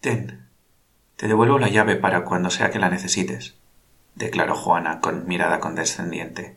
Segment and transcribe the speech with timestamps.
[0.00, 0.46] Ten,
[1.16, 3.56] te devuelvo la llave para cuando sea que la necesites,
[4.14, 6.56] declaró Juana con mirada condescendiente.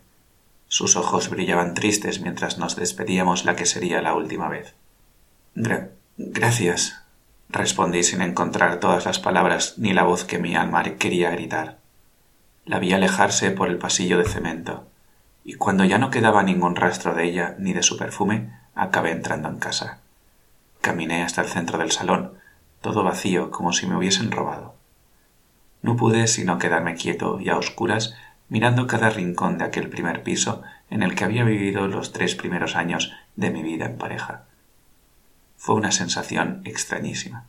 [0.67, 4.75] Sus ojos brillaban tristes mientras nos despedíamos la que sería la última vez.
[6.17, 7.01] gracias,
[7.49, 11.79] respondí sin encontrar todas las palabras ni la voz que mi alma quería gritar.
[12.65, 14.87] La vi alejarse por el pasillo de cemento,
[15.43, 19.49] y cuando ya no quedaba ningún rastro de ella ni de su perfume, acabé entrando
[19.49, 19.99] en casa.
[20.79, 22.33] Caminé hasta el centro del salón,
[22.81, 24.75] todo vacío como si me hubiesen robado.
[25.81, 28.15] No pude sino quedarme quieto y a oscuras
[28.49, 32.75] mirando cada rincón de aquel primer piso en el que había vivido los tres primeros
[32.75, 34.43] años de mi vida en pareja.
[35.57, 37.45] Fue una sensación extrañísima.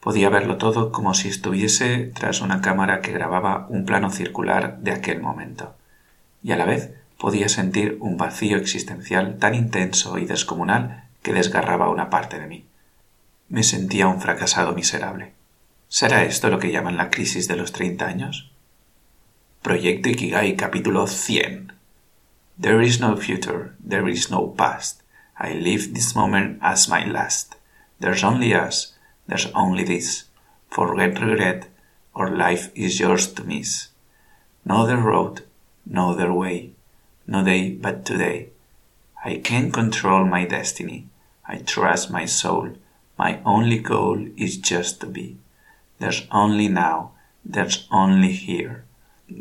[0.00, 4.92] Podía verlo todo como si estuviese tras una cámara que grababa un plano circular de
[4.92, 5.74] aquel momento,
[6.42, 11.90] y a la vez podía sentir un vacío existencial tan intenso y descomunal que desgarraba
[11.90, 12.64] una parte de mí.
[13.52, 15.34] Me sentía un fracasado miserable.
[15.86, 18.50] ¿Será esto lo que llaman la crisis de los treinta años?
[19.60, 21.70] Proyecto Ikigai capítulo 100.
[22.58, 25.02] There is no future, there is no past.
[25.38, 27.56] I live this moment as my last.
[28.00, 28.96] There's only us,
[29.28, 30.30] there's only this.
[30.70, 31.68] Forget regret,
[32.14, 33.88] or life is yours to miss.
[34.64, 35.42] No other road,
[35.84, 36.70] no other way,
[37.26, 38.48] no day but today.
[39.22, 41.08] I can't control my destiny.
[41.46, 42.78] I trust my soul.
[43.18, 45.36] My only goal is just to be.
[45.98, 47.12] There's only now,
[47.44, 48.84] there's only here.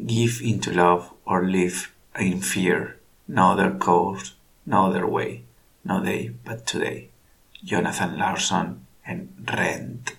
[0.05, 2.97] Give into love or live in fear.
[3.27, 4.33] No other course,
[4.65, 5.43] no other way,
[5.83, 7.09] no day but today.
[7.63, 10.13] Jonathan Larson and Rent.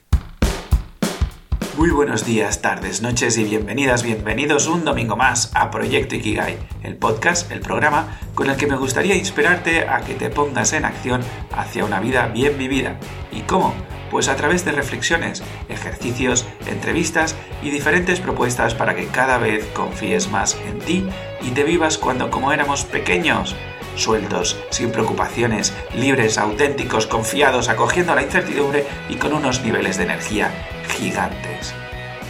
[1.76, 6.96] Muy buenos días, tardes, noches y bienvenidas, bienvenidos un domingo más a Proyecto Ikigai, el
[6.96, 11.22] podcast, el programa con el que me gustaría inspirarte a que te pongas en acción
[11.50, 12.98] hacia una vida bien vivida.
[13.32, 13.72] ¿Y cómo?
[14.10, 20.30] Pues a través de reflexiones, ejercicios, entrevistas y diferentes propuestas para que cada vez confíes
[20.30, 21.06] más en ti
[21.40, 23.56] y te vivas cuando como éramos pequeños
[23.96, 30.52] sueltos, sin preocupaciones, libres, auténticos, confiados, acogiendo la incertidumbre y con unos niveles de energía
[30.88, 31.74] gigantes.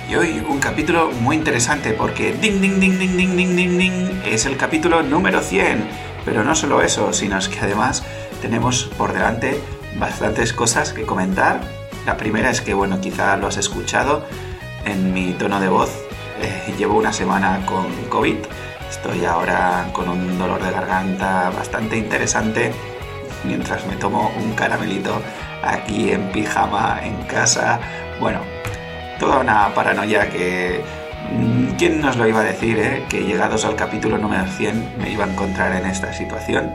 [0.09, 4.47] Y hoy un capítulo muy interesante porque ding ding ding ding ding ding ding es
[4.47, 6.13] el capítulo número 100.
[6.25, 8.05] Pero no solo eso, sino que además
[8.41, 9.61] tenemos por delante
[9.99, 11.61] bastantes cosas que comentar.
[12.07, 14.25] La primera es que, bueno, quizá lo has escuchado
[14.85, 15.91] en mi tono de voz.
[16.41, 18.37] Eh, llevo una semana con COVID
[18.93, 22.73] Estoy ahora con un dolor de garganta bastante interesante
[23.43, 25.23] mientras me tomo un caramelito
[25.63, 27.81] aquí en pijama en casa.
[28.23, 28.39] Bueno,
[29.19, 30.81] toda una paranoia que...
[31.33, 33.05] Mm, ¿Quién nos lo iba a decir, eh?
[33.09, 36.73] Que llegados al capítulo número 100 me iba a encontrar en esta situación.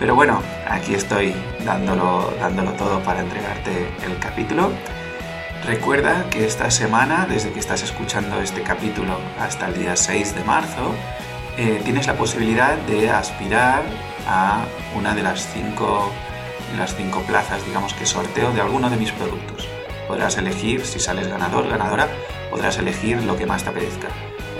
[0.00, 1.32] Pero bueno, aquí estoy
[1.64, 3.70] dándolo, dándolo todo para entregarte
[4.04, 4.72] el capítulo.
[5.64, 10.42] Recuerda que esta semana, desde que estás escuchando este capítulo hasta el día 6 de
[10.42, 10.92] marzo,
[11.56, 13.84] eh, tienes la posibilidad de aspirar
[14.26, 14.64] a
[14.96, 16.10] una de las cinco,
[16.76, 19.68] las cinco plazas, digamos que sorteo de alguno de mis productos.
[20.10, 22.08] Podrás elegir, si sales ganador, ganadora,
[22.50, 24.08] podrás elegir lo que más te apetezca.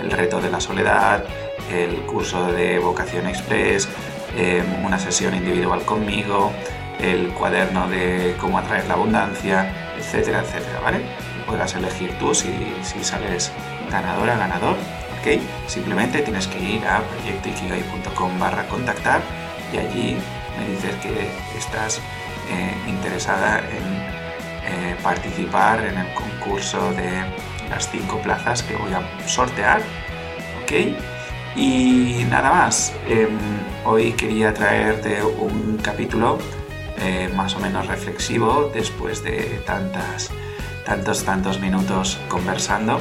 [0.01, 1.25] El reto de la soledad,
[1.69, 3.89] el curso de vocación express,
[4.37, 6.53] em, una sesión individual conmigo,
[7.01, 11.01] el cuaderno de cómo atraer la abundancia, etcétera, etcétera, ¿vale?
[11.45, 13.51] Podrás elegir tú si, si sales
[13.91, 14.77] ganadora, ganador
[15.67, 19.21] Simplemente tienes que ir a proyectoikigai.com barra contactar
[19.71, 20.17] y allí
[20.57, 21.99] me dices que estás
[22.49, 24.00] eh, interesada en
[24.71, 27.23] eh, participar en el concurso de
[27.69, 29.81] las cinco plazas que voy a sortear,
[30.63, 30.71] ¿ok?
[31.55, 33.37] Y nada más, em,
[33.85, 36.37] hoy quería traerte un capítulo
[36.99, 40.29] eh, más o menos reflexivo después de tantas,
[40.85, 42.99] tantos, tantos minutos conversando.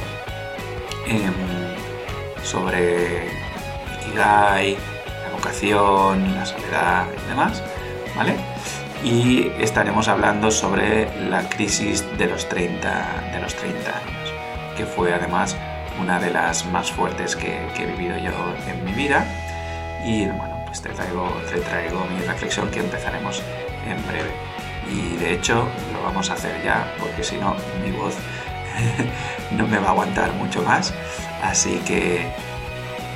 [1.07, 1.61] Em,
[2.43, 3.27] sobre
[4.01, 7.63] Ikigai, la vocación, la soledad y demás,
[8.17, 8.35] ¿vale?
[9.03, 14.35] Y estaremos hablando sobre la crisis de los 30, de los 30 años,
[14.77, 15.57] que fue además
[16.01, 18.31] una de las más fuertes que, he vivido yo
[18.69, 19.27] en mi vida.
[20.05, 23.43] Y bueno, pues te traigo, te traigo mi reflexión que empezaremos
[23.87, 24.31] en breve.
[24.93, 28.17] Y de hecho lo vamos a hacer ya, porque si no, mi voz
[29.53, 30.93] no me va a aguantar mucho más.
[31.43, 32.31] Así que,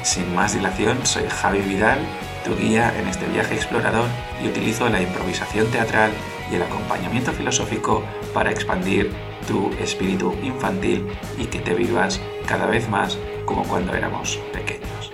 [0.03, 1.99] sin más dilación, soy Javi Vidal,
[2.45, 4.07] tu guía en este viaje explorador
[4.43, 6.13] y utilizo la improvisación teatral
[6.51, 8.05] y el acompañamiento filosófico
[8.35, 9.11] para expandir
[9.49, 11.07] tu espíritu infantil
[11.39, 15.11] y que te vivas cada vez más como cuando éramos pequeños.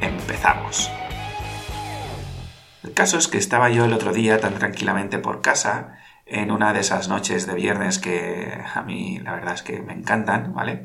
[0.00, 0.90] Empezamos.
[2.82, 6.72] El caso es que estaba yo el otro día tan tranquilamente por casa en una
[6.72, 10.84] de esas noches de viernes que a mí la verdad es que me encantan, ¿vale?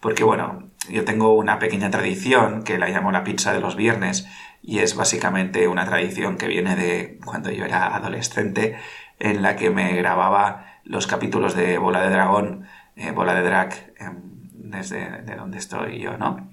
[0.00, 4.28] Porque bueno, yo tengo una pequeña tradición que la llamo la pizza de los viernes
[4.62, 8.76] y es básicamente una tradición que viene de cuando yo era adolescente
[9.18, 12.66] en la que me grababa los capítulos de Bola de Dragón,
[12.96, 14.16] eh, Bola de Drag, em,
[14.52, 16.48] desde de donde estoy yo, ¿no?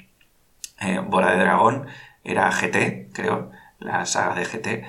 [0.80, 1.88] Eh, Bola de Dragón
[2.24, 4.86] era GT, creo, la saga de GT.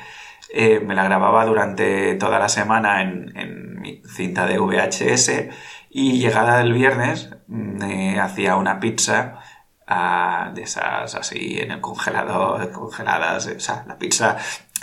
[0.52, 5.50] Eh, me la grababa durante toda la semana en, mi cinta de VHS
[5.90, 9.38] y llegada del viernes me hacía una pizza
[9.86, 14.36] de esas así en el congelador, congeladas, o sea, la pizza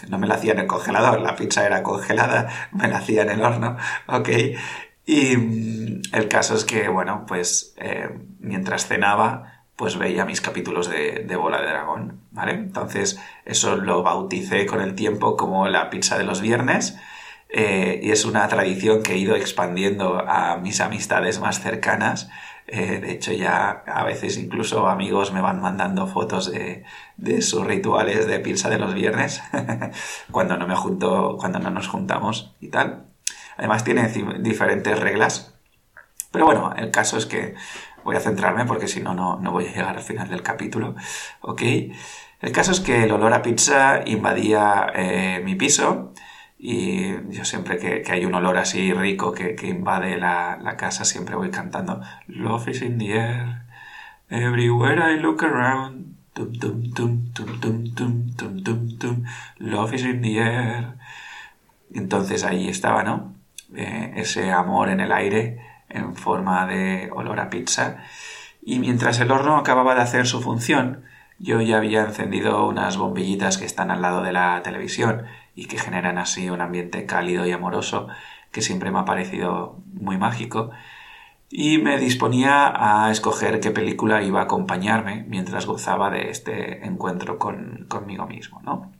[0.08, 3.30] no me la hacía en el congelador, la pizza era congelada, me la hacía en
[3.30, 3.78] el horno,
[4.08, 4.30] ok.
[5.06, 8.10] Y mm, el caso es que, bueno, pues eh,
[8.40, 12.54] mientras cenaba, pues veía mis capítulos de, Bola de Dragón, ¿vale?
[12.54, 16.98] Entonces eso lo bauticé con el tiempo como la pizza de los viernes
[17.50, 22.30] eh, y es una tradición que he ido expandiendo a mis amistades más cercanas.
[22.68, 26.83] Eh, de hecho ya a veces incluso amigos me van mandando fotos de,
[27.18, 29.42] de sus rituales de pizza de los viernes
[30.31, 33.06] cuando no me junto, cuando no nos juntamos y tal.
[33.57, 34.07] Además tiene
[34.39, 35.54] diferentes reglas.
[36.31, 37.54] Pero bueno, el caso es que
[38.04, 40.95] Voy a centrarme porque si no, no voy a llegar al final del capítulo.
[41.42, 41.62] ¿Ok?
[42.42, 46.13] El caso es que el olor a pizza invadía eh, mi piso
[46.65, 51.51] y yo siempre que, hay un olor así rico que, invade la, casa siempre voy
[51.51, 53.63] cantando Love is in the air,
[54.30, 59.25] everywhere I look around, tum tum tum tum tum tum tum tum tum,
[59.60, 60.94] Love is in the air.
[61.94, 63.33] Entonces ahí estaba, ¿no?
[63.75, 65.59] Eh, ese amor en el aire
[65.89, 67.98] en forma de olor a pizza
[68.62, 71.04] y mientras el horno acababa de hacer su función,
[71.39, 75.24] yo ya había encendido unas bombillitas que están al lado de la televisión
[75.56, 78.08] y que generan así un ambiente cálido y amoroso
[78.52, 80.72] que siempre me ha parecido muy mágico
[81.50, 87.38] y me disponía a escoger qué película iba a acompañarme mientras gozaba de este encuentro
[87.38, 88.92] con, conmigo mismo, ¿no?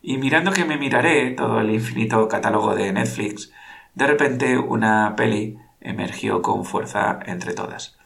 [0.00, 3.52] Y mirando que me miraré todo el infinito catálogo de Netflix,
[3.94, 7.98] de repente una peli emergió con fuerza entre todas.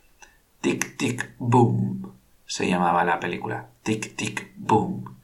[0.60, 2.14] Tic Tic Boom
[2.46, 3.68] se llamaba la película.
[3.84, 5.16] Tic Tic Boom.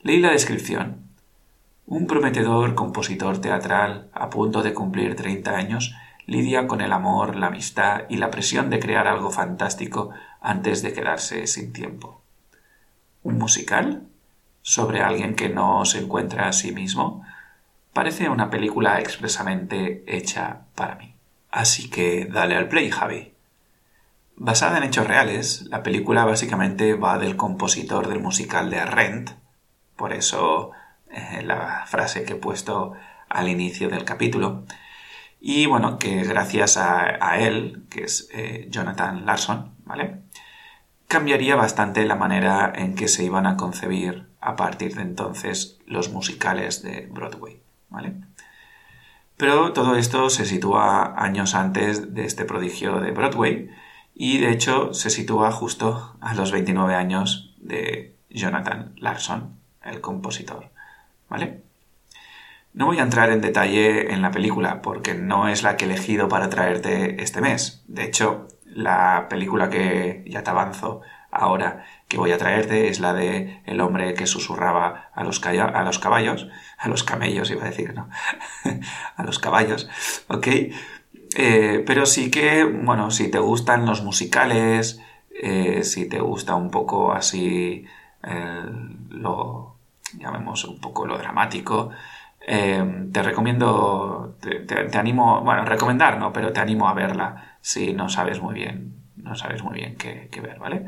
[0.00, 1.07] Leí la descripción.
[1.90, 5.94] Un prometedor compositor teatral a punto de cumplir 30 años
[6.26, 10.10] lidia con el amor, la amistad y la presión de crear algo fantástico
[10.42, 12.20] antes de quedarse sin tiempo.
[13.22, 14.02] ¿Un musical?
[14.60, 17.24] ¿Sobre alguien que no se encuentra a sí mismo?
[17.94, 21.14] Parece una película expresamente hecha para mí.
[21.50, 23.32] Así que dale al play, Javi.
[24.36, 29.30] Basada en hechos reales, la película básicamente va del compositor del musical de Rent,
[29.96, 30.72] por eso
[31.10, 32.94] eh, la frase que he puesto
[33.28, 34.64] al inicio del capítulo,
[35.40, 40.22] y bueno, que gracias a, él, que es eh, Jonathan Larson, ¿vale?
[41.06, 46.10] Cambiaría bastante la manera en que se iban a concebir a partir de entonces los
[46.10, 48.14] musicales de Broadway, ¿vale?
[49.36, 53.70] Pero todo esto se sitúa años antes de este prodigio de Broadway
[54.12, 60.72] y de hecho se sitúa justo a los 29 años de Jonathan Larson, el compositor.
[61.28, 61.62] ¿Vale?
[62.72, 65.88] No voy a entrar en detalle en la película porque no es la que he
[65.88, 67.82] elegido para traerte este mes.
[67.88, 73.12] De hecho, la película que ya te avanzo ahora que voy a traerte es la
[73.12, 78.08] de el hombre que susurraba a los, caballos, a los camellos iba a decir, ¿no?
[79.16, 79.88] a los caballos,
[80.28, 80.46] ¿ok?
[81.36, 85.00] Eh, pero sí que, bueno, si te gustan los musicales,
[85.42, 87.84] eh, si te gusta un poco así
[89.10, 89.77] lo,
[90.16, 91.90] llamemos un poco lo dramático,
[92.46, 98.08] eh, te recomiendo, te, animo, bueno, recomendar no, pero te animo a verla si no
[98.08, 100.86] sabes muy bien, no sabes muy bien qué, qué ver, ¿vale?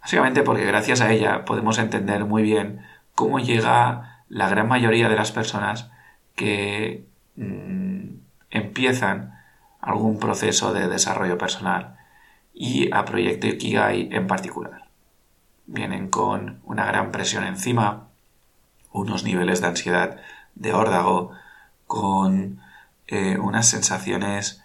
[0.00, 2.80] Básicamente porque gracias a ella podemos entender muy bien
[3.14, 5.90] cómo llega la gran mayoría de las personas
[6.36, 8.16] que mm,
[8.50, 9.34] empiezan
[9.80, 11.96] algún proceso de desarrollo personal
[12.52, 14.88] y a Proyecto Ikigai en particular.
[15.66, 18.08] Vienen con una gran presión encima,
[18.96, 20.20] unos niveles de ansiedad
[20.54, 21.32] de órdago,
[21.86, 22.60] con
[23.06, 24.62] eh, unas sensaciones,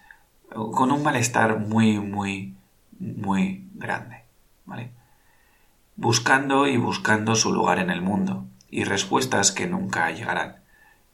[0.50, 2.54] con un malestar muy, muy,
[2.98, 4.24] muy grande.
[4.64, 4.90] ¿vale?
[5.96, 10.56] buscando y buscando su lugar en el mundo, y respuestas que nunca llegarán,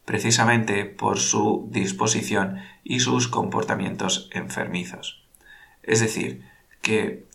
[0.05, 5.23] precisamente por su disposición y sus comportamientos enfermizos.
[5.83, 6.43] Es decir,
[6.81, 7.27] que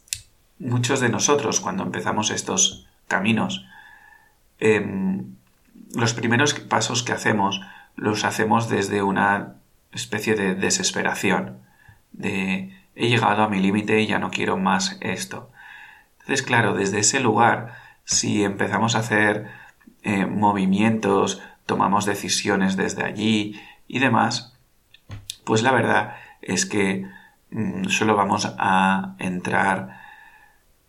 [0.60, 3.66] muchos de nosotros cuando empezamos estos caminos,
[4.60, 5.36] em,
[5.94, 7.62] los primeros pasos que hacemos
[7.96, 9.56] los hacemos desde una
[9.92, 11.60] especie de desesperación,
[12.12, 15.52] de he llegado a mi límite y ya no quiero más esto.
[16.14, 17.76] Entonces, claro, desde ese lugar,
[18.06, 19.50] si empezamos a hacer
[20.04, 24.58] eh, movimientos, tomamos decisiones desde allí y demás,
[25.44, 27.08] pues la verdad es que
[27.52, 30.02] mm, solo vamos a entrar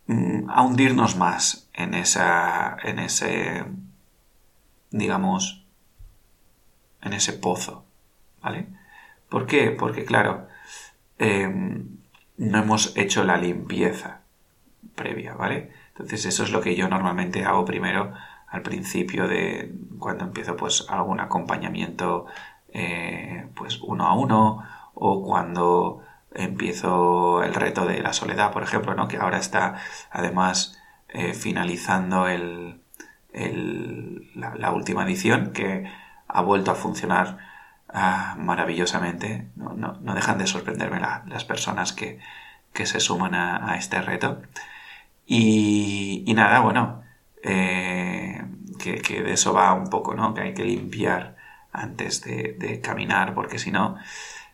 [0.07, 3.65] mm, a hundirnos más en esa en ese
[4.95, 5.65] digamos
[7.03, 7.85] en ese pozo
[8.41, 8.69] ¿vale?
[9.29, 9.73] ¿por qué?
[9.73, 10.47] porque claro
[11.19, 11.99] em,
[12.37, 14.21] no hemos hecho la limpieza
[14.95, 15.73] previa ¿vale?
[15.89, 18.13] entonces eso es lo que yo normalmente hago primero
[18.47, 22.27] al principio de cuando empiezo pues algún acompañamiento
[22.73, 28.95] eh, pues uno a uno o cuando empiezo el reto de la soledad por ejemplo
[28.95, 29.09] ¿no?
[29.09, 29.75] que ahora está
[30.13, 32.84] además eh, finalizando el,
[33.35, 35.85] la, última edición que
[36.29, 37.39] ha vuelto a funcionar
[37.89, 42.19] ah, maravillosamente no, no, dejan de sorprenderme las personas que,
[42.75, 44.43] que se suman a, este reto
[45.27, 47.03] y, nada bueno
[47.43, 48.43] eh,
[48.79, 50.35] que, de eso va un poco, ¿no?
[50.35, 51.37] Que hay que limpiar
[51.73, 53.97] antes de, caminar, porque si no,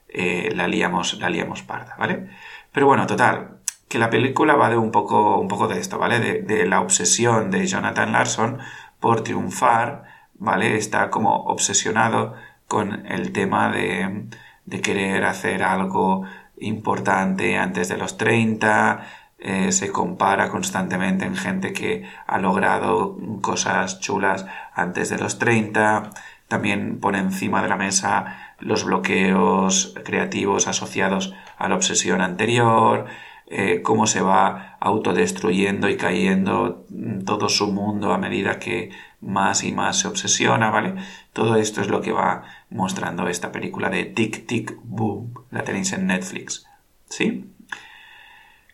[0.09, 2.29] eh, la, liamos, la liamos parda, ¿vale?
[2.73, 3.60] Pero bueno, total,
[3.91, 6.21] que la película va de un poco, un poco de esto, ¿vale?
[6.21, 8.59] De, la obsesión de Jonathan Larson
[9.01, 10.05] por triunfar,
[10.35, 10.77] ¿vale?
[10.77, 12.35] Está como obsesionado
[12.69, 14.27] con el tema de,
[14.65, 16.25] de querer hacer algo
[16.59, 19.07] importante antes de los 30,
[19.41, 26.11] eh, se compara constantemente en gente que ha logrado cosas chulas antes de los 30,
[26.47, 33.07] también pone encima de la mesa los bloqueos creativos asociados a la obsesión anterior,
[33.53, 36.87] eh, cómo se va autodestruyendo y cayendo
[37.27, 38.91] todo su mundo a medida que
[39.21, 40.95] más y más se obsesiona, ¿vale?
[41.33, 45.93] Todo esto es lo que va mostrando esta película de Tic Tic Boom, la tenéis
[45.93, 46.65] en Netflix,
[47.09, 47.53] ¿sí?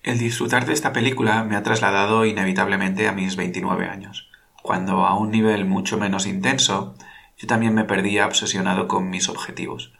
[0.02, 4.28] El disfrutar de esta película me ha trasladado inevitablemente a mis 29 años,
[4.62, 6.95] cuando a un nivel mucho menos intenso
[7.38, 9.95] yo también me perdía obsesionado con mis objetivos.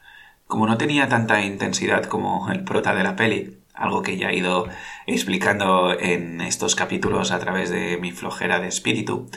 [0.47, 4.37] Como no tenía tanta intensidad como el prota de la peli, algo que ya he
[4.37, 4.67] ido
[5.07, 9.29] explicando en estos capítulos a través de mi flojera de espíritu,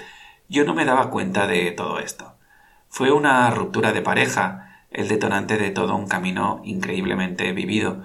[0.48, 2.36] yo no me daba cuenta de todo esto.
[2.88, 8.04] Fue una ruptura de pareja el detonante de todo un camino increíblemente vivido,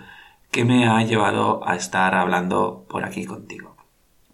[0.50, 3.76] que me ha llevado a estar hablando por aquí contigo.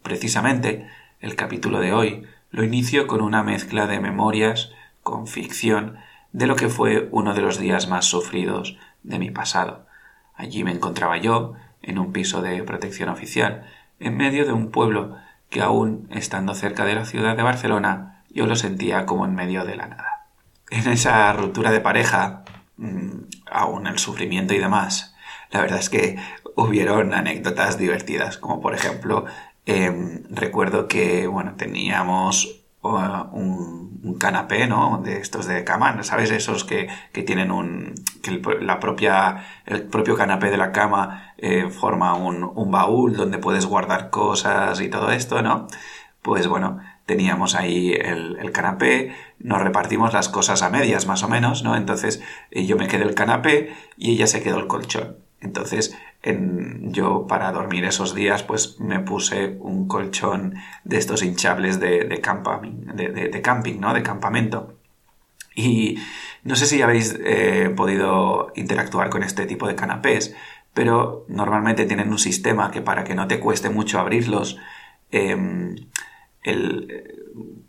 [0.03, 0.89] Precisamente,
[1.21, 5.97] el capítulo de hoy lo inicio con una mezcla de memorias con ficción
[6.33, 9.87] de lo que fue uno de los días más sufridos de mi pasado.
[10.35, 13.67] Allí me encontraba yo, en un piso de protección oficial,
[13.99, 15.17] en medio de un pueblo
[15.49, 19.65] que aún estando cerca de la ciudad de Barcelona, yo lo sentía como en medio
[19.65, 20.27] de la nada.
[20.71, 22.45] En esa ruptura de pareja,
[22.77, 23.11] mm,
[23.51, 25.15] aún el sufrimiento y demás,
[25.51, 26.19] la verdad es que
[26.55, 29.25] hubieron anécdotas divertidas, como por ejemplo,
[29.67, 35.01] em, recuerdo que, bueno, teníamos un, canapé, ¿no?
[35.03, 36.31] De estos de cama, ¿sabes?
[36.31, 41.69] Esos que, tienen un, que el, la propia, el propio canapé de la cama eh,
[41.71, 45.69] forma un, un baúl donde puedes guardar cosas y todo esto, ¿no?
[46.23, 51.29] Pues bueno, teníamos ahí el, el, canapé, nos repartimos las cosas a medias más o
[51.29, 51.77] menos, ¿no?
[51.77, 55.17] Entonces eh, yo me quedé el canapé y ella se quedó el colchón.
[55.41, 60.55] Entonces, yo para dormir esos días, pues me puse un colchón
[60.85, 63.95] de estos hinchables de, camping, de, camping, ¿no?
[63.95, 64.75] De campamento.
[65.55, 65.99] Y
[66.45, 70.35] no sé si habéis eh, podido interactuar con este tipo de canapés,
[70.75, 74.59] pero normalmente tienen un sistema que para que no te cueste mucho abrirlos,
[75.11, 75.75] em,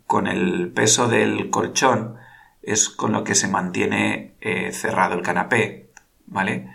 [0.06, 2.16] con el peso del colchón
[2.62, 5.90] es con lo que se mantiene eh, cerrado el canapé,
[6.26, 6.68] ¿vale?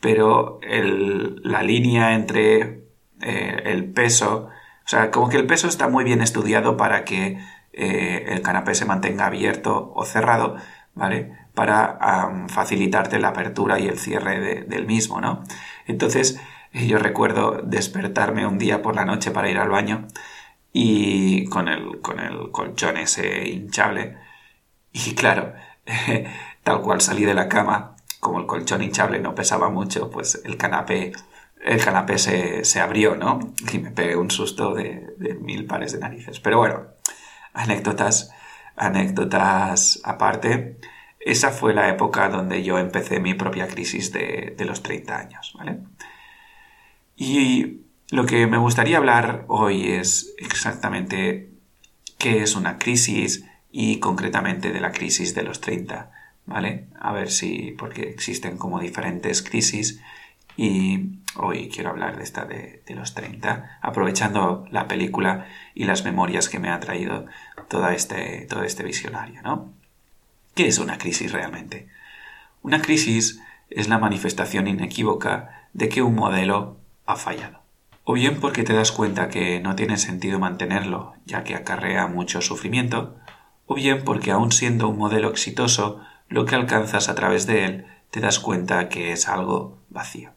[0.00, 2.84] Pero la línea entre
[3.22, 4.48] eh, el peso,
[4.84, 7.38] o sea, como que el peso está muy bien estudiado para que
[7.72, 10.56] eh, el canapé se mantenga abierto o cerrado,
[10.94, 11.32] ¿vale?
[11.54, 11.98] Para
[12.48, 15.42] facilitarte la apertura y el cierre del mismo, ¿no?
[15.86, 16.40] Entonces,
[16.72, 20.06] yo recuerdo despertarme un día por la noche para ir al baño
[20.72, 24.16] y con el, con el colchón ese hinchable.
[24.92, 25.52] Y claro,
[26.62, 30.56] tal cual salí de la cama, como el colchón hinchable no pesaba mucho, pues el
[30.56, 31.12] canapé,
[31.64, 33.40] el canapé se, abrió, ¿no?
[33.72, 36.38] Y me pegué un susto de, mil pares de narices.
[36.38, 36.86] Pero bueno,
[37.54, 38.32] anécdotas,
[38.76, 40.78] anécdotas aparte.
[41.18, 45.54] Esa fue la época donde yo empecé mi propia crisis de, de los 30 años,
[45.58, 45.78] ¿vale?
[47.16, 51.50] Y lo que me gustaría hablar hoy es exactamente
[52.18, 56.10] qué es una crisis y concretamente de la crisis de los 30
[56.50, 56.88] ¿vale?
[56.98, 60.02] A ver si, porque existen como diferentes crisis
[60.56, 66.48] y hoy quiero hablar de esta de, los 30, aprovechando la película y las memorias
[66.48, 67.26] que me ha traído
[67.68, 69.72] todo este, todo este visionario, ¿no?
[70.54, 71.86] ¿Qué es una crisis realmente?
[72.62, 73.40] Una crisis
[73.70, 77.60] es la manifestación inequívoca de que un modelo ha fallado.
[78.02, 82.40] O bien porque te das cuenta que no tiene sentido mantenerlo, ya que acarrea mucho
[82.40, 83.16] sufrimiento,
[83.66, 86.00] o bien porque aun siendo un modelo exitoso,
[86.30, 90.30] lo que alcanzas a través de él te das cuenta que es algo vacío.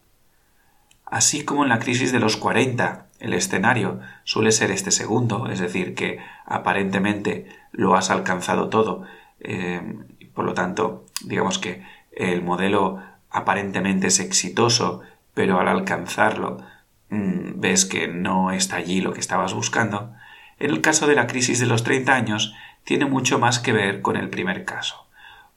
[1.06, 5.60] Así como en la crisis de los 40, el escenario suele ser este segundo, es
[5.60, 9.04] decir, que aparentemente lo has alcanzado todo,
[9.40, 9.82] eh,
[10.34, 15.02] por lo tanto, digamos que el modelo aparentemente es exitoso,
[15.36, 16.58] pero al alcanzarlo
[17.10, 20.14] mm, ves que no está allí lo que estabas buscando,
[20.58, 24.02] en el caso de la crisis de los 30 años tiene mucho más que ver
[24.02, 25.04] con el primer caso.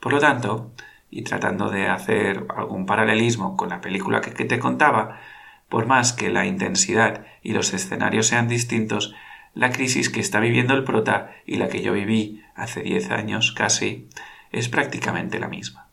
[0.01, 0.73] Por lo tanto,
[1.11, 5.21] y tratando de hacer algún paralelismo con la película que, te contaba,
[5.69, 9.15] por más que la intensidad y los escenarios sean distintos,
[9.55, 13.53] la crisis que está viviendo el prota y la que yo viví hace 10 años
[13.53, 14.09] casi
[14.53, 15.89] es prácticamente la misma.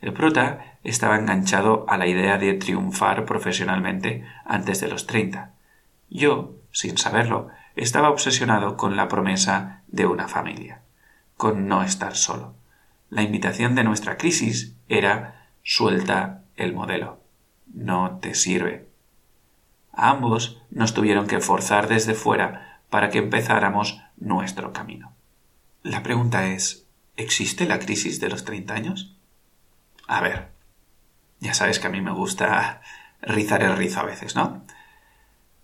[0.00, 5.52] El prota estaba enganchado a la idea de triunfar profesionalmente antes de los 30.
[6.08, 10.82] Yo, sin saberlo, estaba obsesionado con la promesa de una familia,
[11.36, 12.54] con no estar solo.
[13.10, 17.20] La invitación de nuestra crisis era suelta el modelo.
[17.66, 18.86] No te sirve.
[19.92, 25.12] A ambos nos tuvieron que forzar desde fuera para que empezáramos nuestro camino.
[25.82, 26.86] La pregunta es,
[27.16, 29.16] ¿existe la crisis de los 30 años?
[30.06, 30.52] A ver,
[31.40, 32.80] ya sabes que a mí me gusta
[33.22, 34.64] rizar el rizo a veces, ¿no?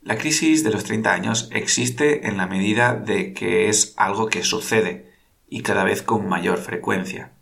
[0.03, 4.43] La crisis de los 30 años existe en la medida de que es algo que
[4.43, 5.13] sucede
[5.49, 7.36] y cada vez con mayor frecuencia.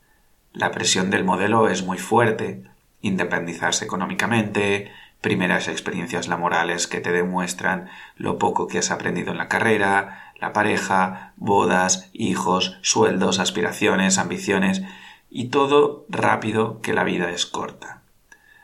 [0.54, 2.62] La presión del modelo es muy fuerte,
[3.02, 9.48] independizarse económicamente, primeras experiencias laborales que te demuestran lo poco que has aprendido en la
[9.48, 14.82] carrera, la pareja, bodas, hijos, sueldos, aspiraciones, ambiciones,
[15.28, 18.02] y todo rápido que la vida es corta.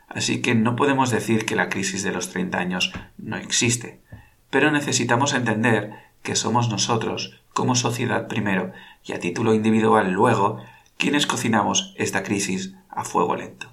[0.09, 3.99] Así que no podemos decir que la crisis de los 30 años no existe,
[4.49, 8.73] pero necesitamos entender que somos nosotros, como sociedad primero
[9.05, 10.63] y a título individual luego,
[11.01, 13.73] quienes cocinamos esta crisis a fuego lento.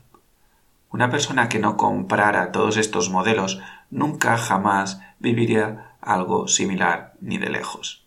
[0.89, 3.59] Una persona que no comprara todos estos modelos
[3.91, 8.05] nunca jamás viviría algo similar ni de lejos.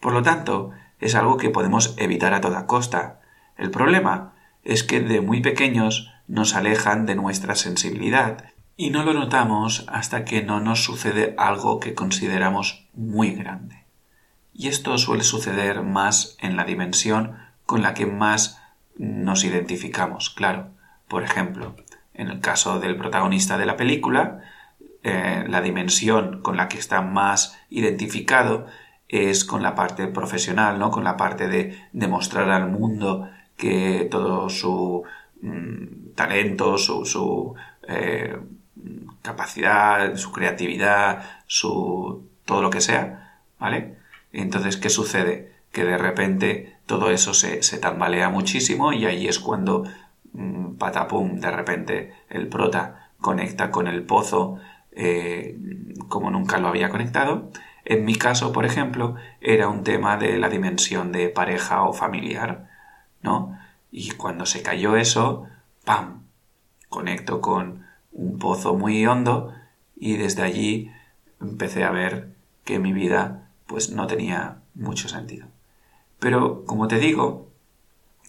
[0.00, 3.20] Por lo tanto, es algo que podemos evitar a toda costa.
[3.56, 4.32] El problema
[4.64, 8.44] es que de muy pequeños nos alejan de nuestra sensibilidad
[8.76, 13.84] y no lo notamos hasta que no nos sucede algo que consideramos muy grande.
[14.52, 17.36] Y esto suele suceder más en la dimensión
[17.72, 18.60] con la que más
[18.98, 20.66] nos identificamos, claro.
[21.08, 21.74] Por ejemplo,
[22.12, 24.42] en el caso del protagonista de la película,
[25.02, 28.66] eh, la dimensión con la que está más identificado
[29.08, 30.90] es con la parte profesional, ¿no?
[30.90, 35.04] Con la parte de demostrar al mundo que todo su
[35.40, 37.54] mm, talento, su,
[37.88, 38.36] eh,
[39.22, 43.96] capacidad, su creatividad, su todo lo que sea, ¿vale?
[44.30, 45.54] Entonces, ¿qué sucede?
[45.72, 49.84] Que de repente todo eso se, se tambalea muchísimo y ahí es cuando
[50.32, 54.58] Mm, patapum, de repente el prota conecta con el pozo
[54.92, 55.58] eh,
[56.08, 57.50] como nunca lo había conectado.
[57.84, 62.68] En mi caso, por ejemplo, era un tema de la dimensión de pareja o familiar,
[63.22, 63.58] ¿no?
[63.90, 65.46] Y cuando se cayó eso,
[65.84, 66.22] ¡pam!
[66.88, 69.52] Conecto con un pozo muy hondo
[69.96, 70.90] y desde allí
[71.40, 75.51] empecé a ver que mi vida pues no tenía mucho sentido.
[76.22, 77.50] Pero, como te digo,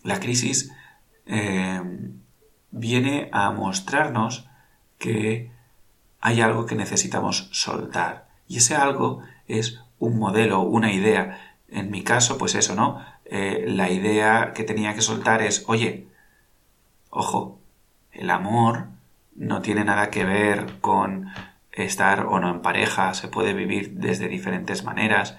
[0.04, 0.74] la crisis
[1.26, 2.20] Em,
[2.72, 4.50] viene a mostrarnos
[4.98, 5.52] que
[6.20, 8.28] hay algo que necesitamos soltar.
[8.48, 11.56] Y ese algo es un modelo, una idea.
[11.70, 13.04] En mi caso, pues eso, ¿no?
[13.26, 16.08] Eh, la idea que tenía que soltar es, oye,
[17.10, 17.60] ojo,
[18.12, 18.88] el amor
[19.36, 21.28] no tiene nada que ver con
[21.72, 25.38] estar o no en pareja, se puede vivir desde diferentes maneras.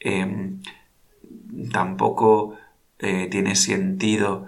[0.00, 0.62] Em,
[1.70, 2.56] tampoco
[2.98, 4.46] eh, tiene sentido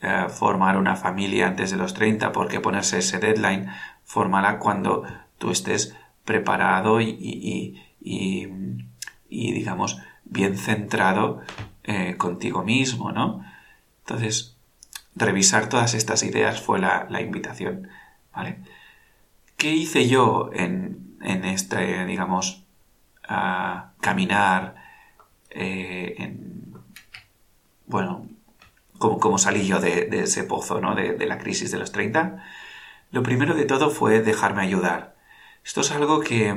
[0.00, 3.68] eh, formar una familia antes de los 30, porque ponerse ese deadline,
[4.04, 5.04] formará cuando
[5.38, 11.40] tú estés preparado y, y, digamos, bien centrado
[11.84, 13.44] eh, contigo mismo, ¿no?
[14.00, 14.56] Entonces,
[15.14, 17.88] revisar todas estas ideas fue la, invitación,
[18.34, 18.58] ¿vale?
[19.56, 22.64] ¿Qué hice yo en, en este, digamos,
[24.00, 24.76] caminar,
[25.50, 26.57] eh, en,
[27.88, 28.26] bueno,
[28.98, 30.94] cómo, salí yo de, ese pozo, ¿no?
[30.94, 32.44] De, la crisis de los 30.
[33.10, 35.16] Lo primero de todo fue dejarme ayudar.
[35.64, 36.54] Esto es algo que,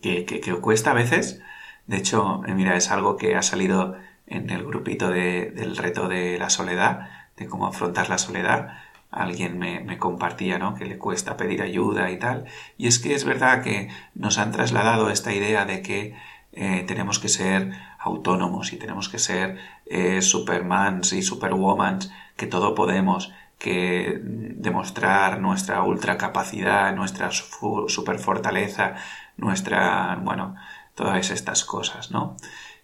[0.00, 1.42] que, que, cuesta a veces.
[1.86, 6.38] De hecho, eh, mira, es algo que ha salido en el grupito del reto de
[6.38, 8.78] la soledad, de cómo afrontar la soledad.
[9.10, 10.74] Alguien me, me, compartía, ¿no?
[10.74, 12.46] Que le cuesta pedir ayuda y tal.
[12.78, 16.14] Y es que es verdad que nos han trasladado esta idea de que
[16.56, 22.76] eh, tenemos que ser autónomos y tenemos que ser eh, supermans y superwomans, que todo
[22.76, 28.94] podemos, que demostrar nuestra ultra capacidad, nuestra super fortaleza,
[29.36, 30.54] nuestra, bueno,
[30.94, 32.36] todas estas cosas, ¿no?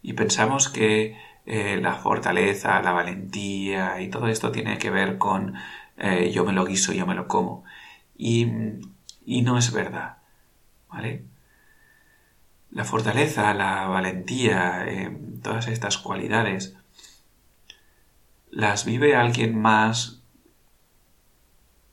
[0.02, 5.54] Y pensamos que eh, la fortaleza, la valentía y todo esto tiene que ver con
[6.32, 7.64] yo me lo guiso, yo me lo como.
[8.16, 8.46] Y,
[9.26, 10.16] y no es verdad,
[10.88, 11.26] ¿vale?
[12.70, 16.76] La fortaleza, la valentía, eh, todas estas cualidades,
[18.50, 20.20] las vive alguien más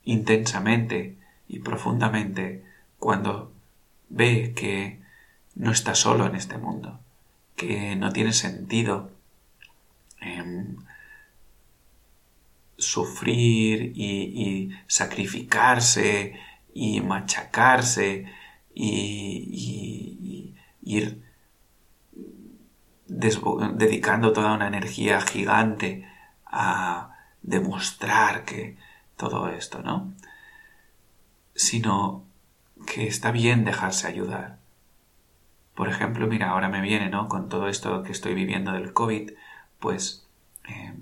[0.04, 2.64] intensamente y profundamente
[3.00, 3.52] cuando
[4.10, 5.00] ve que
[5.56, 7.00] no está solo en este mundo,
[7.56, 9.12] que no tiene sentido
[10.22, 10.78] em,
[12.78, 16.40] sufrir y, sacrificarse
[16.74, 18.26] y machacarse
[18.74, 20.54] y,
[20.88, 21.24] ir
[23.08, 26.08] dedicando toda una energía gigante
[26.46, 28.78] a demostrar que
[29.16, 30.14] todo esto, ¿no?
[31.56, 32.26] Sino
[32.86, 34.60] que está bien dejarse ayudar.
[35.76, 37.28] Por ejemplo, mira, ahora me viene, ¿no?
[37.28, 39.32] Con todo esto que estoy viviendo del COVID,
[39.80, 40.28] pues
[40.68, 40.94] eh,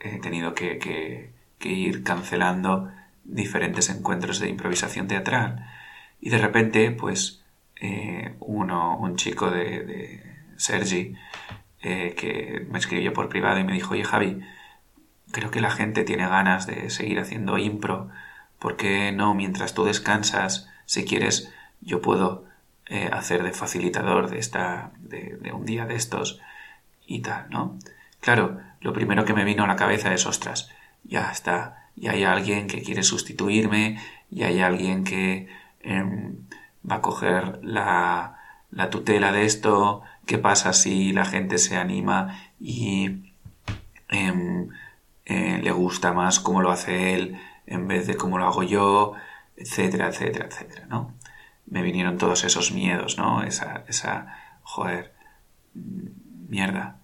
[0.00, 2.90] he tenido que, ir cancelando
[3.24, 5.66] diferentes encuentros de improvisación teatral.
[6.20, 7.37] Y de repente, pues
[7.80, 10.22] eh, uno, un chico de,
[10.56, 11.14] Sergi,
[11.82, 14.40] eh, que me escribió por privado y me dijo, oye Javi,
[15.30, 18.08] creo que la gente tiene ganas de seguir haciendo impro,
[18.58, 22.44] porque no, mientras tú descansas, si quieres, yo puedo
[22.86, 26.40] eh, hacer de facilitador de, esta, de, de un día de estos
[27.06, 27.78] y tal, ¿no?
[28.20, 30.70] Claro, lo primero que me vino a la cabeza es, ostras,
[31.04, 33.98] ya está, y hay alguien que quiere sustituirme,
[34.30, 35.48] y hay alguien que
[35.80, 36.36] em,
[36.90, 38.38] va a coger la,
[38.70, 43.34] la tutela de esto, qué pasa si la gente se anima y
[44.08, 44.68] em,
[45.24, 49.14] eh, le gusta más cómo lo hace él en vez de cómo lo hago yo,
[49.56, 51.14] etcétera, etcétera, etcétera, ¿no?
[51.66, 53.42] Me vinieron todos esos miedos, ¿no?
[53.42, 55.12] Esa, esa, joder,
[55.74, 57.00] mierda.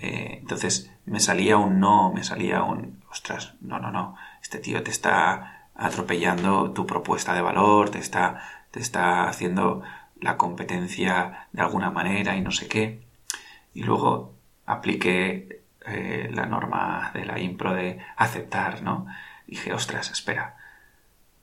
[0.00, 4.82] Eh, entonces me salía un no, me salía un, ostras, no, no, no, este tío
[4.82, 9.82] te está atropellando tu propuesta de valor, te está te está haciendo
[10.20, 13.06] la competencia de alguna manera y no sé qué.
[13.72, 14.34] Y luego
[14.66, 19.06] apliqué eh, la norma de la impro de aceptar, ¿no?
[19.46, 20.56] Dije, ostras, espera,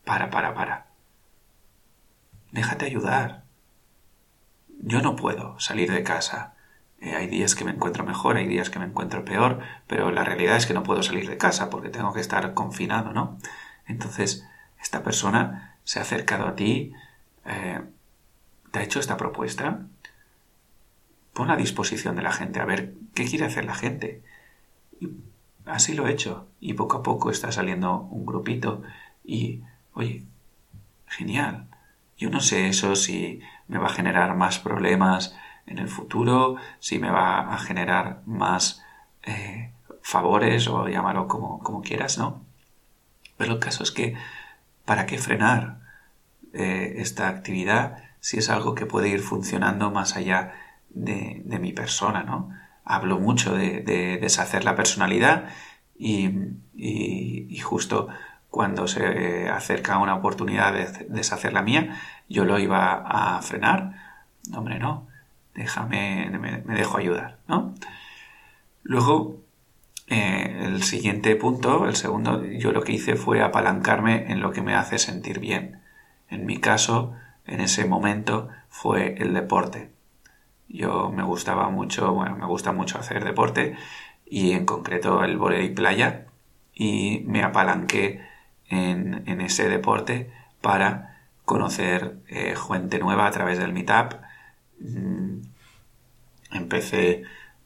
[0.03, 0.87] para, para, para.
[2.51, 3.45] Déjate ayudar.
[4.81, 6.55] Yo no puedo salir de casa.
[6.99, 10.25] Eh, hay días que me encuentro mejor, hay días que me encuentro peor, pero la
[10.25, 13.37] realidad es que no puedo salir de casa porque tengo que estar confinado, ¿no?
[13.87, 14.45] Entonces,
[14.81, 16.93] esta persona se ha acercado a ti,
[17.45, 17.81] eh,
[18.71, 19.85] ¿te ha hecho esta propuesta?
[21.33, 24.23] Pon a disposición de la gente a ver qué quiere hacer la gente.
[24.99, 25.09] Y
[25.65, 26.47] así lo he hecho.
[26.59, 28.83] Y poco a poco está saliendo un grupito
[29.23, 30.23] y, oye,
[31.07, 31.67] genial.
[32.17, 36.99] Yo no sé eso si me va a generar más problemas en el futuro, si
[36.99, 38.83] me va a generar más
[39.23, 42.43] eh, favores o llámalo como, como quieras, ¿no?
[43.37, 44.15] Pero el caso es que,
[44.85, 45.80] ¿para qué frenar?
[46.53, 50.53] Esta actividad si es algo que puede ir funcionando más allá
[50.89, 52.49] de, mi persona, ¿no?
[52.85, 53.81] Hablo mucho de,
[54.21, 55.49] deshacer la personalidad
[55.97, 56.29] y,
[57.63, 58.07] justo
[58.49, 63.93] cuando se acerca una oportunidad de deshacer la mía, yo lo iba a frenar.
[64.55, 65.07] hombre, no,
[65.55, 67.73] déjame, me, dejo ayudar, ¿no?
[68.83, 69.41] Luego,
[70.07, 74.61] eh, el siguiente punto, el segundo, yo lo que hice fue apalancarme en lo que
[74.61, 75.80] me hace sentir bien.
[76.31, 77.13] En mi caso,
[77.45, 79.91] en ese momento, fue el deporte.
[80.69, 83.75] Yo me gustaba mucho, bueno, me gusta mucho hacer deporte
[84.25, 86.25] y en concreto el volei playa
[86.73, 88.21] y me apalanqué
[88.69, 94.13] en, ese deporte para conocer eh, gente nueva a través del meetup.
[94.79, 95.41] Mm,
[96.53, 97.23] empecé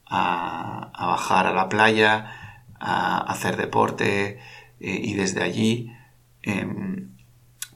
[0.07, 4.39] a, bajar a la playa, a hacer deporte
[4.79, 5.93] eh, y desde allí
[6.41, 7.14] em,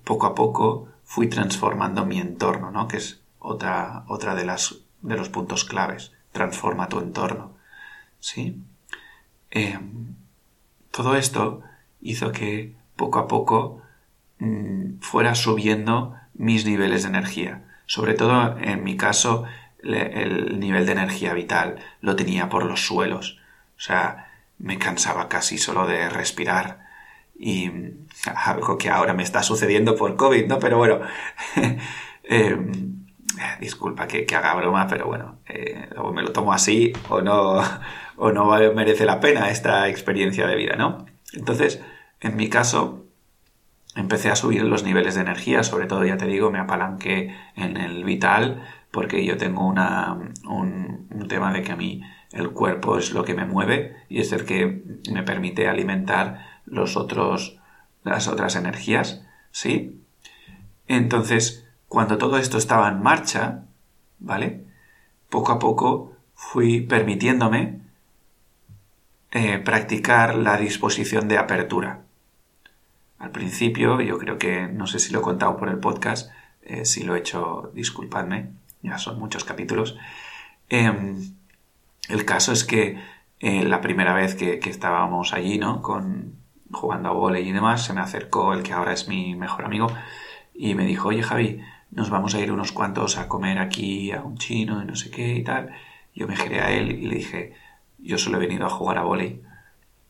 [0.10, 2.88] poco a poco fui transformando mi entorno, ¿no?
[2.88, 6.14] Que es otra, otra de, las, de los puntos claves.
[6.32, 7.52] Transforma tu entorno.
[8.20, 8.60] ¿Sí?
[9.52, 10.16] em,
[10.90, 11.62] todo esto
[12.02, 13.84] hizo que poco a poco
[14.40, 17.62] mm, fuera subiendo mis niveles de energía.
[17.86, 19.46] Sobre todo en mi caso,
[19.84, 23.38] el nivel de energía vital lo tenía por los suelos.
[23.78, 26.89] O sea, me cansaba casi solo de respirar.
[27.42, 27.72] Y
[28.46, 30.60] algo que ahora me está sucediendo por COVID, ¿no?
[30.60, 31.00] Pero bueno,
[32.24, 33.06] em,
[33.62, 37.62] disculpa que, haga broma, pero bueno, eh, o me lo tomo así o no,
[38.18, 41.06] o no merece la pena esta experiencia de vida, ¿no?
[41.34, 41.82] Entonces,
[42.20, 43.06] en mi caso,
[43.96, 47.78] empecé a subir los niveles de energía, sobre todo, ya te digo, me apalanqué en
[47.78, 52.98] el vital, porque yo tengo una, un, un tema de que a mí el cuerpo
[52.98, 57.58] es lo que me mueve y es el que me permite alimentar los otros,
[58.04, 60.02] las otras energías, ¿sí?
[60.88, 63.66] Entonces, cuando todo esto estaba en marcha,
[64.20, 64.66] ¿vale?
[65.30, 67.82] Poco a poco fui permitiéndome
[69.32, 72.02] eh, practicar la disposición de apertura.
[73.20, 76.32] Al principio, yo creo que, no sé si lo he contado por el podcast,
[76.64, 78.52] eh, si lo he hecho, disculpadme,
[78.82, 79.98] ya son muchos capítulos.
[80.70, 81.36] Em,
[82.08, 83.00] el caso es que
[83.40, 85.82] eh, la primera vez que, estábamos allí, ¿no?
[85.82, 86.39] Con,
[86.72, 89.88] jugando a volei y demás, se me acercó el que ahora es mi mejor amigo
[90.54, 94.22] y me dijo, oye Javi, nos vamos a ir unos cuantos a comer aquí a
[94.22, 95.72] un chino y no sé qué y tal.
[96.14, 97.54] Yo me giré a él y le dije,
[97.98, 99.42] yo solo he venido a jugar a volei,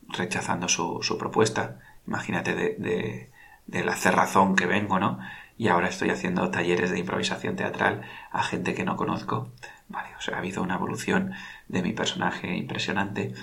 [0.07, 1.79] rechazando su, propuesta.
[2.07, 3.29] Imagínate de,
[3.67, 5.19] de, la cerrazón que vengo, ¿no?
[5.57, 9.51] Y ahora estoy haciendo talleres de improvisación teatral a gente que no conozco.
[9.87, 11.33] Vale, o sea, ha habido una evolución
[11.67, 13.33] de mi personaje impresionante.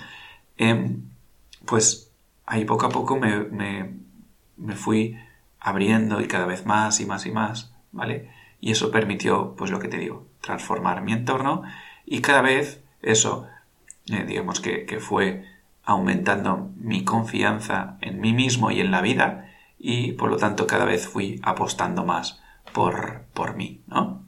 [0.57, 1.03] Em,
[1.65, 2.06] pues
[2.47, 3.93] ahí poco a poco me, me,
[4.57, 5.15] me fui
[5.59, 8.29] abriendo y cada vez más y más y más ¿vale?
[8.59, 11.63] Y eso permitió, pues lo que te digo, transformar mi entorno
[12.05, 13.47] y cada vez eso,
[14.07, 15.43] eh, digamos que, fue
[15.83, 20.85] aumentando mi confianza en mí mismo y en la vida y por lo tanto cada
[20.85, 22.41] vez fui apostando más
[22.73, 24.23] por, por mí, ¿no?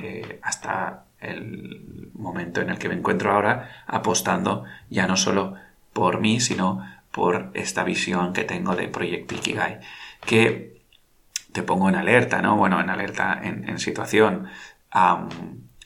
[0.00, 5.54] Eh, hasta el momento en el que me encuentro ahora apostando ya no solo
[5.92, 6.84] por mí, sino
[7.14, 9.78] por esta visión que tengo de Proyecto Ikigai,
[10.26, 10.82] que
[11.52, 12.56] te pongo en alerta, ¿no?
[12.56, 14.48] Bueno, en alerta, en, situación.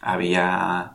[0.00, 0.94] había...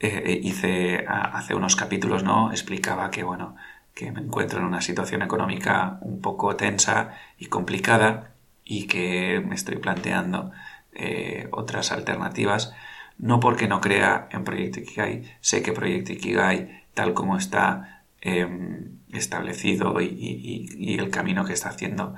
[0.00, 2.50] Eh, eh, hice hace unos capítulos, ¿no?
[2.50, 3.56] Explicaba que, bueno,
[3.94, 9.54] que me encuentro en una situación económica un poco tensa y complicada y que me
[9.54, 10.52] estoy planteando
[10.92, 12.74] eh, otras alternativas.
[13.18, 18.97] No porque no crea en Proyecto Ikigai, sé que Proyecto Ikigai, tal como está em,
[19.12, 22.14] establecido y, el camino que está haciendo,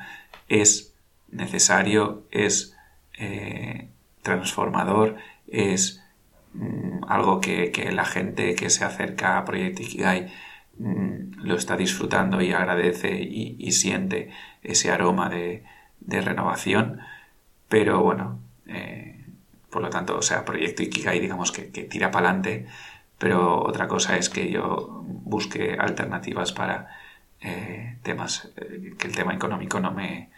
[0.48, 0.94] es
[1.30, 2.76] necesario, es
[3.18, 3.88] eh,
[4.22, 6.02] transformador, es
[6.54, 10.32] mm, algo que, la gente que se acerca a Proyecto Ikigai
[10.78, 14.30] mm, lo está disfrutando y agradece y, siente
[14.62, 15.64] ese aroma de,
[16.00, 17.00] renovación.
[17.68, 19.24] Pero bueno, eh,
[19.70, 22.66] por lo tanto, o sea, Proyecto Ikigai digamos que, tira para adelante,
[23.20, 26.88] pero otra cosa es que yo busque alternativas para
[27.42, 28.50] eh, temas,
[28.98, 30.30] que el tema económico no me,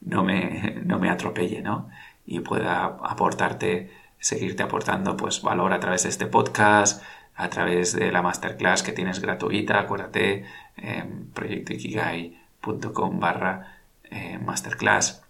[0.00, 1.90] no me, no me atropelle, ¿no?
[2.24, 7.02] Y pueda aportarte, seguirte aportando pues valor a través de este podcast,
[7.36, 10.46] a través de la masterclass que tienes gratuita, acuérdate,
[10.78, 15.22] en proyectoikigai.com barra eh, masterclass.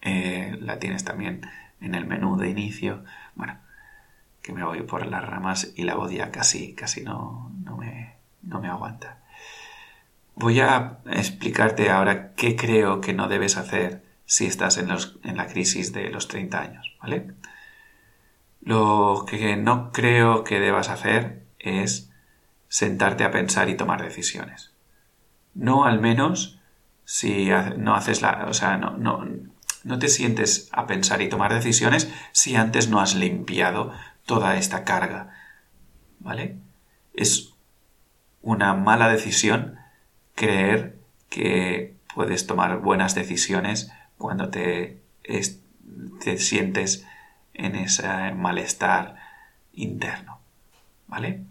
[0.00, 1.42] Eh, la tienes también
[1.82, 3.04] en el menú de inicio.
[3.34, 3.58] Bueno,
[4.42, 8.60] que me voy por las ramas y la ya casi, casi no, no, me, no
[8.60, 9.22] me aguanta.
[10.34, 15.92] Voy a explicarte ahora qué creo que no debes hacer si estás en, la crisis
[15.92, 17.32] de los 30 años, ¿vale?
[18.62, 22.10] Lo que no creo que debas hacer es
[22.68, 24.72] sentarte a pensar y tomar decisiones.
[25.54, 26.58] No al menos
[27.04, 28.46] si no haces la...
[28.48, 29.26] o sea, no, no,
[29.84, 33.92] no te sientes a pensar y tomar decisiones si antes no has limpiado
[34.26, 35.30] toda esta carga,
[36.20, 36.56] ¿vale?
[37.14, 37.52] Es
[38.40, 39.78] una mala decisión
[40.34, 45.00] creer que puedes tomar buenas decisiones cuando te,
[46.22, 47.06] te sientes
[47.54, 49.16] en ese malestar
[49.72, 50.40] interno.
[51.06, 51.42] ¿Vale?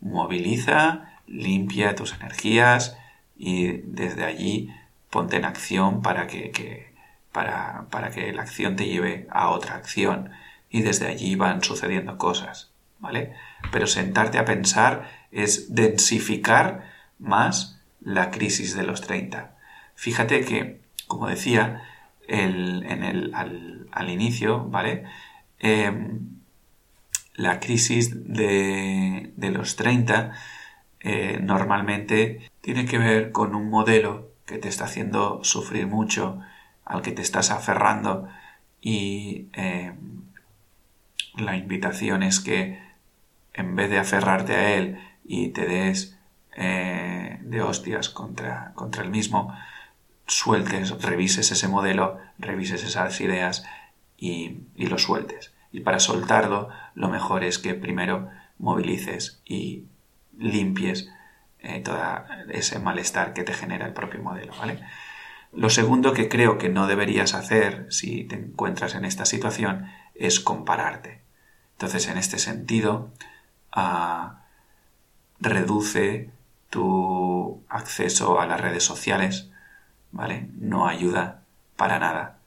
[0.00, 2.96] Moviliza, limpia tus energías
[3.36, 4.70] y desde allí
[5.10, 6.92] ponte en acción para que,
[7.32, 10.30] para, para que la acción te lleve a otra acción
[10.72, 12.72] y desde allí van sucediendo cosas.
[12.98, 13.34] ¿Vale?
[13.70, 19.56] Pero sentarte a pensar es densificar más la crisis de los 30.
[19.94, 21.82] Fíjate que, como decía
[22.26, 25.04] en el, al, inicio, ¿vale?
[25.58, 26.40] Em,
[27.34, 30.32] la crisis de, los 30
[31.00, 36.40] eh, normalmente tiene que ver con un modelo que te está haciendo sufrir mucho,
[36.84, 38.28] al que te estás aferrando
[38.80, 39.92] y eh,
[41.36, 42.80] la invitación es que
[43.54, 46.18] en vez de aferrarte a él y te des
[46.56, 49.54] eh, de hostias contra, contra el mismo,
[50.26, 53.64] sueltes, revises ese modelo, revises esas ideas
[54.16, 55.52] y, y lo sueltes.
[55.70, 59.86] Y para soltarlo, lo mejor es que primero movilices y
[60.38, 61.10] limpies
[61.58, 61.98] eh, todo
[62.50, 64.80] ese malestar que te genera el propio modelo, ¿vale?
[65.52, 70.40] Lo segundo que creo que no deberías hacer si te encuentras en esta situación es
[70.40, 71.21] compararte.
[71.82, 73.10] Entonces, en este sentido,
[73.72, 74.44] ah,
[75.40, 76.30] reduce
[76.70, 79.50] tu acceso a las redes sociales,
[80.12, 80.48] ¿vale?
[80.60, 81.42] No ayuda
[81.76, 82.38] para nada.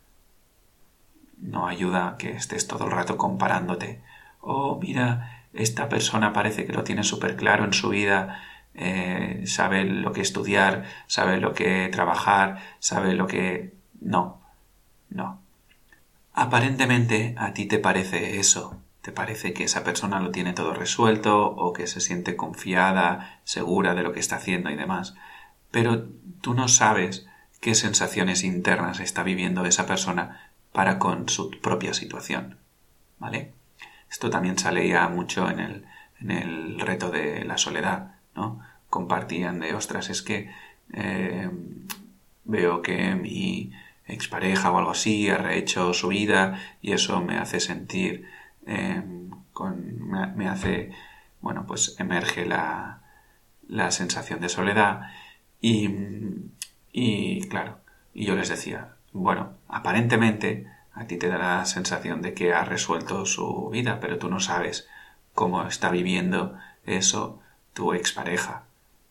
[1.38, 4.02] No ayuda que estés todo el rato comparándote.
[4.40, 8.42] Oh, mira, esta persona parece que lo tiene súper claro en su vida,
[8.74, 13.74] eh, sabe lo que estudiar, sabe lo que trabajar, sabe lo que...
[14.00, 14.40] No,
[15.10, 15.42] no.
[16.34, 21.46] Aparentemente a ti te parece eso, te parece que esa persona lo tiene todo resuelto
[21.46, 25.14] o que se siente confiada, segura de lo que está haciendo y demás.
[25.70, 26.08] Pero
[26.42, 27.28] tú no sabes
[27.62, 32.58] qué sensaciones internas está viviendo esa persona para con su propia situación.
[33.20, 33.52] ¿Vale?
[34.10, 35.86] Esto también salía mucho en el,
[36.20, 38.60] en el reto de la soledad, ¿no?
[38.90, 40.50] Compartían de, ostras, es que
[40.94, 41.48] eh,
[42.44, 43.72] veo que mi
[44.08, 48.34] expareja o algo así ha rehecho su vida y eso me hace sentir
[48.66, 49.32] Em,
[50.36, 50.92] me, hace,
[51.42, 53.02] bueno, pues emerge la,
[53.68, 55.02] la sensación de soledad
[55.62, 55.90] y,
[56.92, 57.80] y, claro,
[58.14, 62.64] y yo les decía, bueno, aparentemente a ti te da la sensación de que ha
[62.64, 64.88] resuelto su vida, pero tú no sabes
[65.34, 67.42] cómo está viviendo eso
[67.74, 68.64] tu expareja,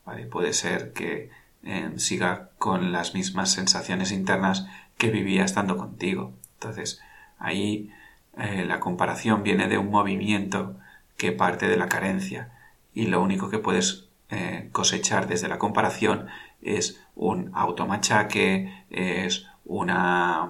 [0.05, 0.25] ¿vale?
[0.25, 1.29] Puede ser que
[1.63, 6.33] em, siga con las mismas sensaciones internas que vivía estando contigo.
[6.55, 7.01] Entonces,
[7.37, 7.91] ahí
[8.37, 10.75] eh, la comparación viene de un movimiento
[11.17, 12.51] que parte de la carencia
[12.93, 16.27] y lo único que puedes eh, cosechar desde la comparación
[16.61, 20.49] es un automachaque, es una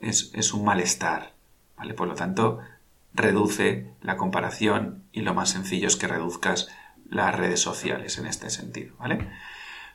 [0.00, 1.32] es, es, un malestar,
[1.76, 1.94] ¿vale?
[1.94, 2.60] Por lo tanto,
[3.14, 6.68] reduce la comparación y lo más sencillo es que reduzcas
[7.08, 9.30] las redes sociales en este sentido, ¿vale?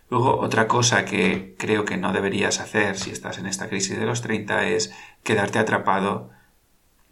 [0.09, 4.05] Luego, otra cosa que creo que no deberías hacer si estás en esta crisis de
[4.05, 6.31] los 30 es quedarte atrapado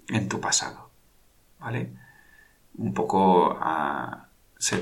[0.09, 0.89] en tu pasado.
[1.59, 1.93] ¿Vale?
[2.75, 4.77] Un poco ah, se,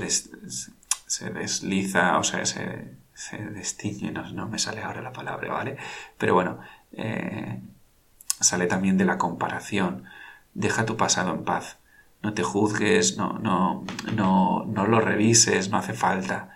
[1.30, 5.76] desliza, o sea, se, se destiñe, no, me sale ahora la palabra, ¿vale?
[6.18, 6.58] Pero bueno,
[6.92, 7.60] eh,
[8.40, 10.04] sale también de la comparación.
[10.54, 11.78] Deja tu pasado en paz.
[12.22, 13.84] No te juzgues, no, no,
[14.14, 16.50] no, no lo revises, no hace falta.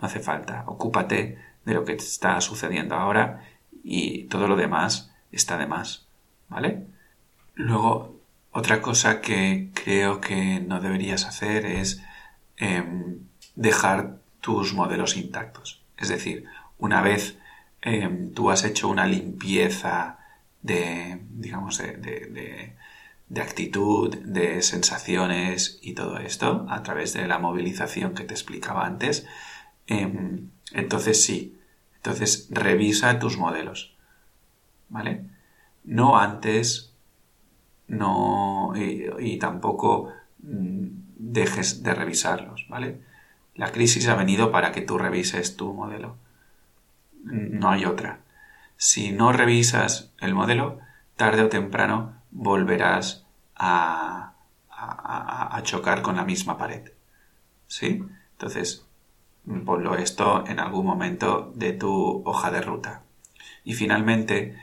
[0.00, 0.64] No hace falta.
[0.66, 3.44] Ocúpate de lo que está sucediendo ahora
[3.84, 6.08] y todo lo demás está de más.
[6.48, 6.86] ¿Vale?
[7.60, 8.18] Luego,
[8.52, 12.02] otra cosa que creo que no deberías hacer es
[12.56, 13.18] em,
[13.54, 15.82] dejar tus modelos intactos.
[15.98, 16.46] Es decir,
[16.78, 17.36] una vez
[17.82, 20.18] em, tú has hecho una limpieza
[20.62, 22.76] de, digamos, de,
[23.40, 29.26] actitud, de sensaciones y todo esto, a través de la movilización que te explicaba antes,
[29.86, 31.58] em, entonces sí,
[31.96, 33.94] entonces revisa tus modelos.
[34.88, 35.24] ¿Vale?
[35.84, 36.89] No antes
[37.90, 43.00] no, y, tampoco mm, dejes de revisarlos, ¿vale?
[43.56, 46.16] La crisis ha venido para que tú revises tu modelo.
[47.24, 48.20] No hay otra.
[48.76, 50.78] Si no revisas el modelo,
[51.16, 53.26] tarde o temprano volverás
[53.56, 54.34] a,
[54.70, 56.92] a, chocar con la misma pared.
[57.66, 58.04] ¿Sí?
[58.32, 58.86] Entonces,
[59.66, 63.02] ponlo esto en algún momento de tu hoja de ruta.
[63.64, 64.56] Y finalmente,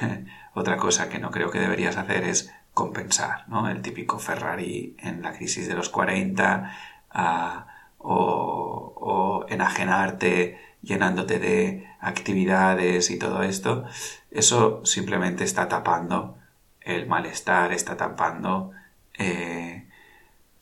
[0.54, 3.68] otra cosa que no creo que deberías hacer es compensar, ¿no?
[3.68, 6.72] El típico Ferrari en la crisis de los 40
[7.10, 7.66] ah,
[7.98, 13.84] o, enajenarte llenándote de actividades y todo esto,
[14.30, 16.38] eso simplemente está tapando
[16.80, 18.72] el malestar, está tapando...
[19.18, 19.88] Eh,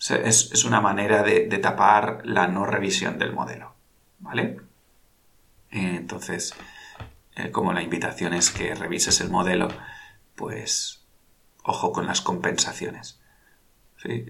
[0.09, 3.74] es, una manera de, tapar la no revisión del modelo,
[4.18, 4.61] ¿vale?
[5.70, 6.55] entonces,
[7.37, 9.68] eh, como la invitación es que revises el modelo,
[10.35, 10.99] pues
[11.63, 13.21] ojo con las compensaciones.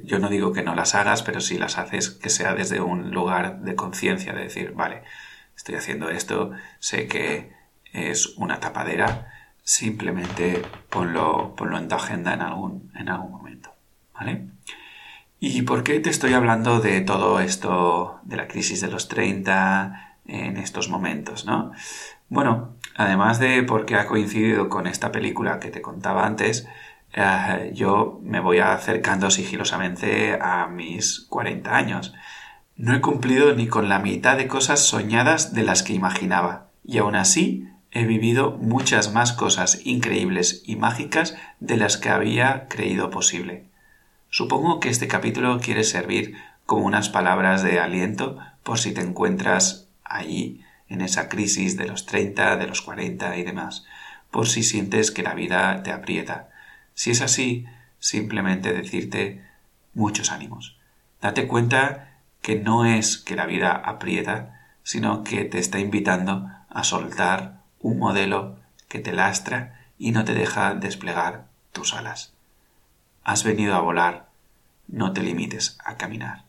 [0.05, 3.13] Yo no digo que no las hagas, pero si las haces, que sea desde un
[3.13, 5.03] lugar de conciencia, de decir, vale,
[5.57, 6.51] estoy haciendo esto,
[6.81, 7.53] sé que
[7.93, 13.71] es una tapadera, simplemente ponlo, ponlo en tu agenda en algún, en algún momento.
[14.15, 14.49] ¿Vale?
[15.39, 20.19] ¿Y por qué te estoy hablando de todo esto, de la crisis de los 30
[20.27, 21.73] en estos momentos, no?
[22.29, 26.69] Bueno, además de porque ha coincidido con esta película que te contaba antes,
[27.13, 32.15] eh, yo me voy acercando sigilosamente a mis 40 años.
[32.77, 36.99] No he cumplido ni con la mitad de cosas soñadas de las que imaginaba, y
[36.99, 43.11] aún así he vivido muchas más cosas increíbles y mágicas de las que había creído
[43.11, 43.65] posible.
[44.29, 49.89] Supongo que este capítulo quiere servir como unas palabras de aliento por si te encuentras
[50.05, 53.85] allí, en esa crisis de los 30, de los 40 y demás,
[54.31, 56.50] por si sientes que la vida te aprieta.
[56.95, 57.67] Si es así,
[57.99, 59.45] simplemente decirte
[59.95, 60.79] muchos ánimos.
[61.21, 66.85] Date cuenta que no es que la vida aprieta, sino que te está invitando a
[66.85, 72.35] soltar un modelo que te lastra y no te deja desplegar tus alas.
[73.23, 74.29] Has venido a volar,
[74.89, 76.45] no te limites a caminar.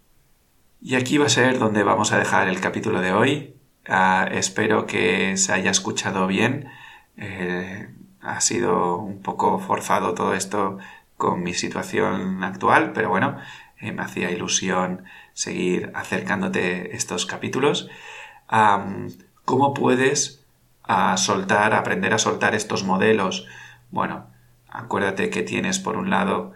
[0.81, 3.55] Y aquí va a ser donde vamos a dejar el capítulo de hoy.
[3.87, 6.69] Ah, espero que se haya escuchado bien.
[7.17, 10.77] Eh, ha sido un poco forzado todo esto
[11.17, 13.37] con mi situación actual, pero bueno,
[13.79, 15.03] eh, me hacía ilusión
[15.33, 17.89] seguir acercándote estos capítulos.
[19.45, 20.45] ¿Cómo puedes
[20.83, 23.47] ah, soltar, aprender a soltar estos modelos?
[23.91, 24.27] Bueno,
[24.69, 26.53] acuérdate que tienes por un lado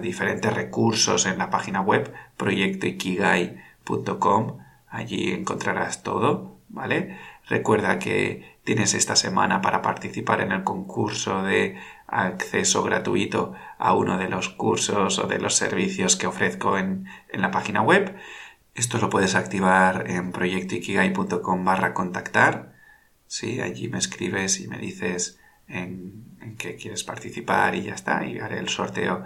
[0.00, 4.58] diferentes recursos en la página web proyectoikigai.com.
[4.88, 7.16] Allí encontrarás todo, ¿vale?
[7.48, 14.18] Recuerda que tienes esta semana para participar en el concurso de acceso gratuito a uno
[14.18, 18.16] de los cursos o de los servicios que ofrezco en, la página web.
[18.74, 22.74] Esto lo puedes activar en proyectoikigai.com barra contactar.
[23.26, 25.38] Sí, allí me escribes y me dices
[25.68, 26.24] en,
[26.58, 29.24] que quieres participar y ya está, y haré el sorteo,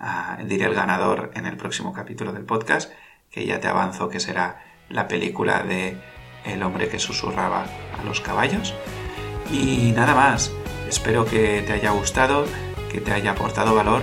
[0.00, 2.92] uh, diré el ganador en el próximo capítulo del podcast,
[3.30, 5.96] que ya te avanzo que será la película de
[6.44, 7.66] El hombre que susurraba
[7.98, 8.74] a los caballos.
[9.52, 10.52] Y nada más,
[10.88, 12.44] espero que te haya gustado,
[12.90, 14.02] que te haya aportado valor.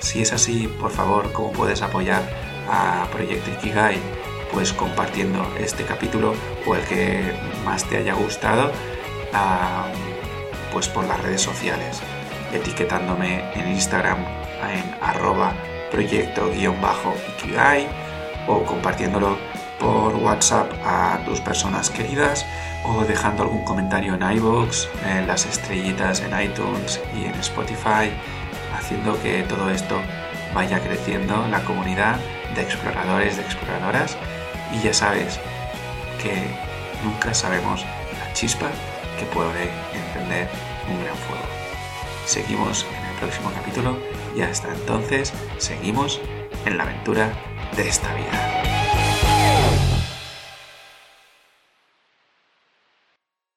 [0.00, 2.22] Si es así, por favor, ¿cómo puedes apoyar
[2.70, 3.98] a Proyecto Ikigai?
[4.52, 6.34] Pues compartiendo este capítulo
[6.66, 7.34] o el que
[7.64, 8.72] más te haya gustado
[10.72, 12.00] pues por las redes sociales,
[12.52, 14.18] etiquetándome en Instagram
[14.62, 15.52] en arroba
[15.90, 17.88] proyecto-ikigai
[18.46, 19.36] o compartiéndolo
[19.78, 22.44] por WhatsApp a tus personas queridas
[22.84, 28.10] o dejando algún comentario en iVoox, en las estrellitas en iTunes y en Spotify,
[28.76, 30.00] haciendo que todo esto
[30.54, 32.18] vaya creciendo la comunidad
[32.54, 34.16] de exploradores, de exploradoras
[34.72, 35.38] y ya sabes
[36.22, 36.48] que
[37.04, 37.84] nunca sabemos
[38.18, 38.68] la chispa
[39.18, 40.48] que puede encender
[40.88, 41.44] un gran fuego.
[42.26, 43.98] Seguimos en el próximo capítulo
[44.36, 46.20] y hasta entonces seguimos
[46.66, 47.32] en la aventura
[47.76, 48.77] de esta vida.